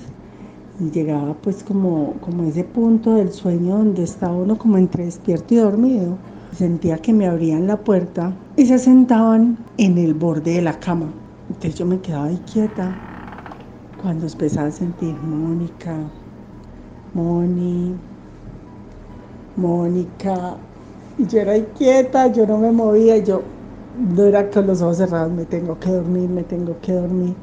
y 0.81 0.90
llegaba 0.90 1.35
pues 1.43 1.62
como, 1.62 2.14
como 2.21 2.45
ese 2.45 2.64
punto 2.64 3.14
del 3.14 3.33
sueño 3.33 3.79
donde 3.79 4.03
estaba 4.03 4.35
uno 4.35 4.59
como 4.59 4.79
entre 4.79 5.05
despierto 5.05 5.55
y 5.55 5.59
dormido. 5.59 6.19
Sentía 6.53 6.99
que 6.99 7.12
me 7.12 7.27
abrían 7.29 7.66
la 7.69 7.85
puerta 7.85 8.37
y 8.57 8.66
se 8.66 8.79
sentaban 8.79 9.66
en 9.77 9.99
el 9.99 10.14
borde 10.14 10.55
de 10.55 10.62
la 10.62 10.81
cama. 10.81 11.14
Entonces 11.49 11.77
yo 11.77 11.87
me 11.87 12.01
quedaba 12.01 12.27
ahí 12.27 12.38
quieta 12.51 12.99
cuando 13.97 14.27
empezaba 14.27 14.69
a 14.69 14.73
sentir 14.73 15.23
Mónica, 15.23 16.11
Moni, 17.14 18.01
Mónica, 19.57 20.59
y 21.16 21.27
yo 21.27 21.40
era 21.40 21.53
ahí 21.53 21.66
quieta, 21.75 22.29
yo 22.33 22.47
no 22.47 22.59
me 22.59 22.71
movía, 22.73 23.19
yo 23.19 23.43
no 23.95 24.25
era 24.25 24.51
con 24.51 24.66
los 24.66 24.81
ojos 24.83 24.99
cerrados, 24.99 25.33
me 25.33 25.45
tengo 25.47 25.79
que 25.79 25.90
dormir, 25.90 26.29
me 26.31 26.45
tengo 26.45 26.81
que 26.81 26.93
dormir. 26.93 27.37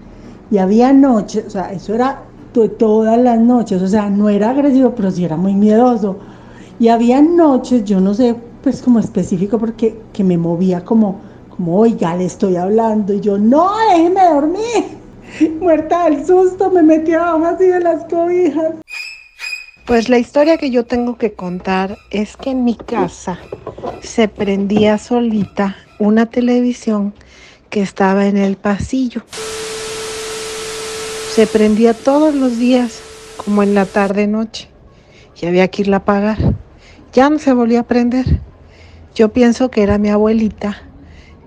Y 0.49 0.57
había 0.57 0.93
noches, 0.93 1.45
o 1.47 1.49
sea, 1.49 1.71
eso 1.73 1.93
era 1.93 2.23
todas 2.53 3.17
las 3.19 3.39
noches, 3.39 3.81
o 3.81 3.87
sea, 3.87 4.09
no 4.09 4.29
era 4.29 4.49
agresivo, 4.49 4.93
pero 4.95 5.11
sí 5.11 5.23
era 5.23 5.37
muy 5.37 5.53
miedoso. 5.53 6.17
Y 6.79 6.89
había 6.89 7.21
noches, 7.21 7.83
yo 7.83 7.99
no 7.99 8.13
sé, 8.13 8.35
pues 8.63 8.81
como 8.81 8.99
específico, 8.99 9.57
porque 9.59 9.95
que 10.13 10.23
me 10.23 10.37
movía 10.37 10.83
como, 10.83 11.19
como, 11.55 11.77
oiga, 11.77 12.15
le 12.15 12.25
estoy 12.25 12.55
hablando, 12.55 13.13
y 13.13 13.21
yo, 13.21 13.37
no, 13.37 13.71
déjeme 13.91 14.21
dormir. 14.23 14.97
Muerta 15.59 16.09
del 16.09 16.25
susto, 16.25 16.69
me 16.71 16.83
metí 16.83 17.13
abajo 17.13 17.45
así 17.45 17.65
de 17.65 17.79
las 17.79 18.05
cobijas. 18.05 18.73
Pues 19.85 20.09
la 20.09 20.17
historia 20.17 20.57
que 20.57 20.69
yo 20.69 20.85
tengo 20.85 21.17
que 21.17 21.33
contar 21.33 21.97
es 22.11 22.35
que 22.35 22.49
en 22.49 22.65
mi 22.65 22.75
casa 22.75 23.39
se 24.01 24.27
prendía 24.27 24.97
solita 24.97 25.77
una 25.99 26.25
televisión 26.25 27.13
que 27.69 27.81
estaba 27.81 28.27
en 28.27 28.37
el 28.37 28.57
pasillo. 28.57 29.23
Se 31.37 31.45
prendía 31.45 31.93
todos 31.93 32.33
los 32.33 32.57
días, 32.57 32.99
como 33.37 33.61
en 33.61 33.75
la 33.75 33.85
tarde 33.85 34.25
noche, 34.25 34.69
y 35.39 35.45
había 35.45 35.67
que 35.67 35.83
irla 35.83 35.97
a 35.97 35.99
apagar. 35.99 36.55
Ya 37.13 37.29
no 37.29 37.37
se 37.37 37.53
volvía 37.53 37.81
a 37.81 37.83
prender. 37.83 38.41
Yo 39.13 39.31
pienso 39.31 39.69
que 39.69 39.83
era 39.83 39.99
mi 39.99 40.09
abuelita 40.09 40.81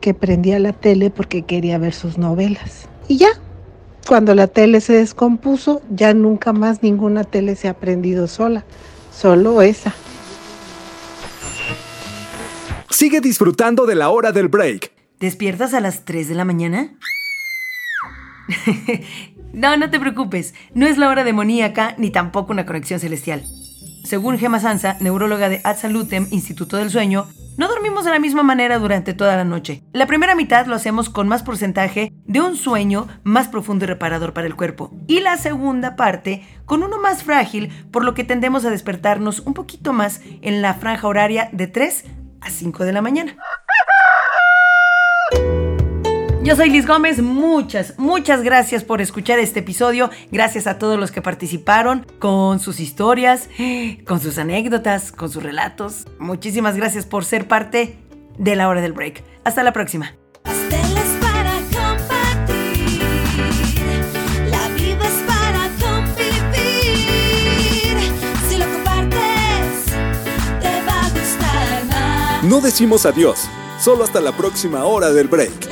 que 0.00 0.14
prendía 0.14 0.60
la 0.60 0.72
tele 0.72 1.10
porque 1.10 1.42
quería 1.42 1.76
ver 1.78 1.92
sus 1.92 2.18
novelas. 2.18 2.86
Y 3.08 3.16
ya, 3.16 3.30
cuando 4.06 4.36
la 4.36 4.46
tele 4.46 4.80
se 4.80 4.92
descompuso, 4.92 5.82
ya 5.90 6.14
nunca 6.14 6.52
más 6.52 6.84
ninguna 6.84 7.24
tele 7.24 7.56
se 7.56 7.66
ha 7.66 7.74
prendido 7.74 8.28
sola, 8.28 8.64
solo 9.12 9.60
esa. 9.60 9.92
Sigue 12.90 13.20
disfrutando 13.20 13.86
de 13.86 13.96
la 13.96 14.10
hora 14.10 14.30
del 14.30 14.46
break. 14.46 14.92
¿Despiertas 15.18 15.74
a 15.74 15.80
las 15.80 16.04
3 16.04 16.28
de 16.28 16.34
la 16.36 16.44
mañana? 16.44 16.96
No, 19.52 19.76
no 19.76 19.90
te 19.90 20.00
preocupes. 20.00 20.54
No 20.74 20.86
es 20.86 20.98
la 20.98 21.08
hora 21.08 21.24
demoníaca 21.24 21.94
ni 21.98 22.10
tampoco 22.10 22.52
una 22.52 22.66
conexión 22.66 23.00
celestial. 23.00 23.44
Según 24.04 24.38
Gema 24.38 24.60
Sansa, 24.60 24.96
neuróloga 25.00 25.48
de 25.48 25.60
Ad 25.62 25.76
Salutem, 25.76 26.26
Instituto 26.30 26.76
del 26.76 26.90
Sueño, 26.90 27.26
no 27.56 27.68
dormimos 27.68 28.04
de 28.04 28.10
la 28.10 28.18
misma 28.18 28.42
manera 28.42 28.78
durante 28.78 29.12
toda 29.12 29.36
la 29.36 29.44
noche. 29.44 29.82
La 29.92 30.06
primera 30.06 30.34
mitad 30.34 30.66
lo 30.66 30.74
hacemos 30.74 31.10
con 31.10 31.28
más 31.28 31.42
porcentaje 31.42 32.12
de 32.24 32.40
un 32.40 32.56
sueño 32.56 33.06
más 33.22 33.48
profundo 33.48 33.84
y 33.84 33.88
reparador 33.88 34.32
para 34.32 34.46
el 34.46 34.56
cuerpo. 34.56 34.90
Y 35.06 35.20
la 35.20 35.36
segunda 35.36 35.94
parte 35.94 36.42
con 36.64 36.82
uno 36.82 36.98
más 36.98 37.22
frágil, 37.22 37.68
por 37.90 38.04
lo 38.04 38.14
que 38.14 38.24
tendemos 38.24 38.64
a 38.64 38.70
despertarnos 38.70 39.40
un 39.40 39.52
poquito 39.52 39.92
más 39.92 40.22
en 40.40 40.62
la 40.62 40.74
franja 40.74 41.06
horaria 41.06 41.50
de 41.52 41.66
3 41.66 42.04
a 42.40 42.50
5 42.50 42.84
de 42.84 42.92
la 42.92 43.02
mañana. 43.02 43.36
Yo 46.50 46.56
soy 46.56 46.68
Liz 46.68 46.84
Gómez, 46.84 47.22
muchas, 47.22 47.94
muchas 47.96 48.42
gracias 48.42 48.82
por 48.82 49.00
escuchar 49.00 49.38
este 49.38 49.60
episodio, 49.60 50.10
gracias 50.32 50.66
a 50.66 50.78
todos 50.78 50.98
los 50.98 51.12
que 51.12 51.22
participaron 51.22 52.04
con 52.18 52.58
sus 52.58 52.80
historias, 52.80 53.48
con 54.04 54.18
sus 54.18 54.36
anécdotas, 54.36 55.12
con 55.12 55.30
sus 55.30 55.44
relatos. 55.44 56.08
Muchísimas 56.18 56.76
gracias 56.76 57.06
por 57.06 57.24
ser 57.24 57.46
parte 57.46 58.00
de 58.36 58.56
la 58.56 58.68
hora 58.68 58.80
del 58.80 58.92
break. 58.92 59.22
Hasta 59.44 59.62
la 59.62 59.72
próxima. 59.72 60.16
Pasteles 60.42 61.18
para 61.20 61.52
compartir. 61.70 63.00
La 64.50 64.68
vida 64.70 65.06
es 65.06 65.22
para 65.28 65.68
convivir. 65.78 67.16
Si 68.48 68.58
lo 68.58 68.64
compartes, 68.64 69.84
te 70.60 70.82
va 70.84 71.00
a 71.00 71.10
gustar 71.10 71.84
más. 71.86 72.42
No 72.42 72.60
decimos 72.60 73.06
adiós, 73.06 73.48
solo 73.78 74.02
hasta 74.02 74.20
la 74.20 74.32
próxima 74.32 74.84
hora 74.84 75.12
del 75.12 75.28
break. 75.28 75.69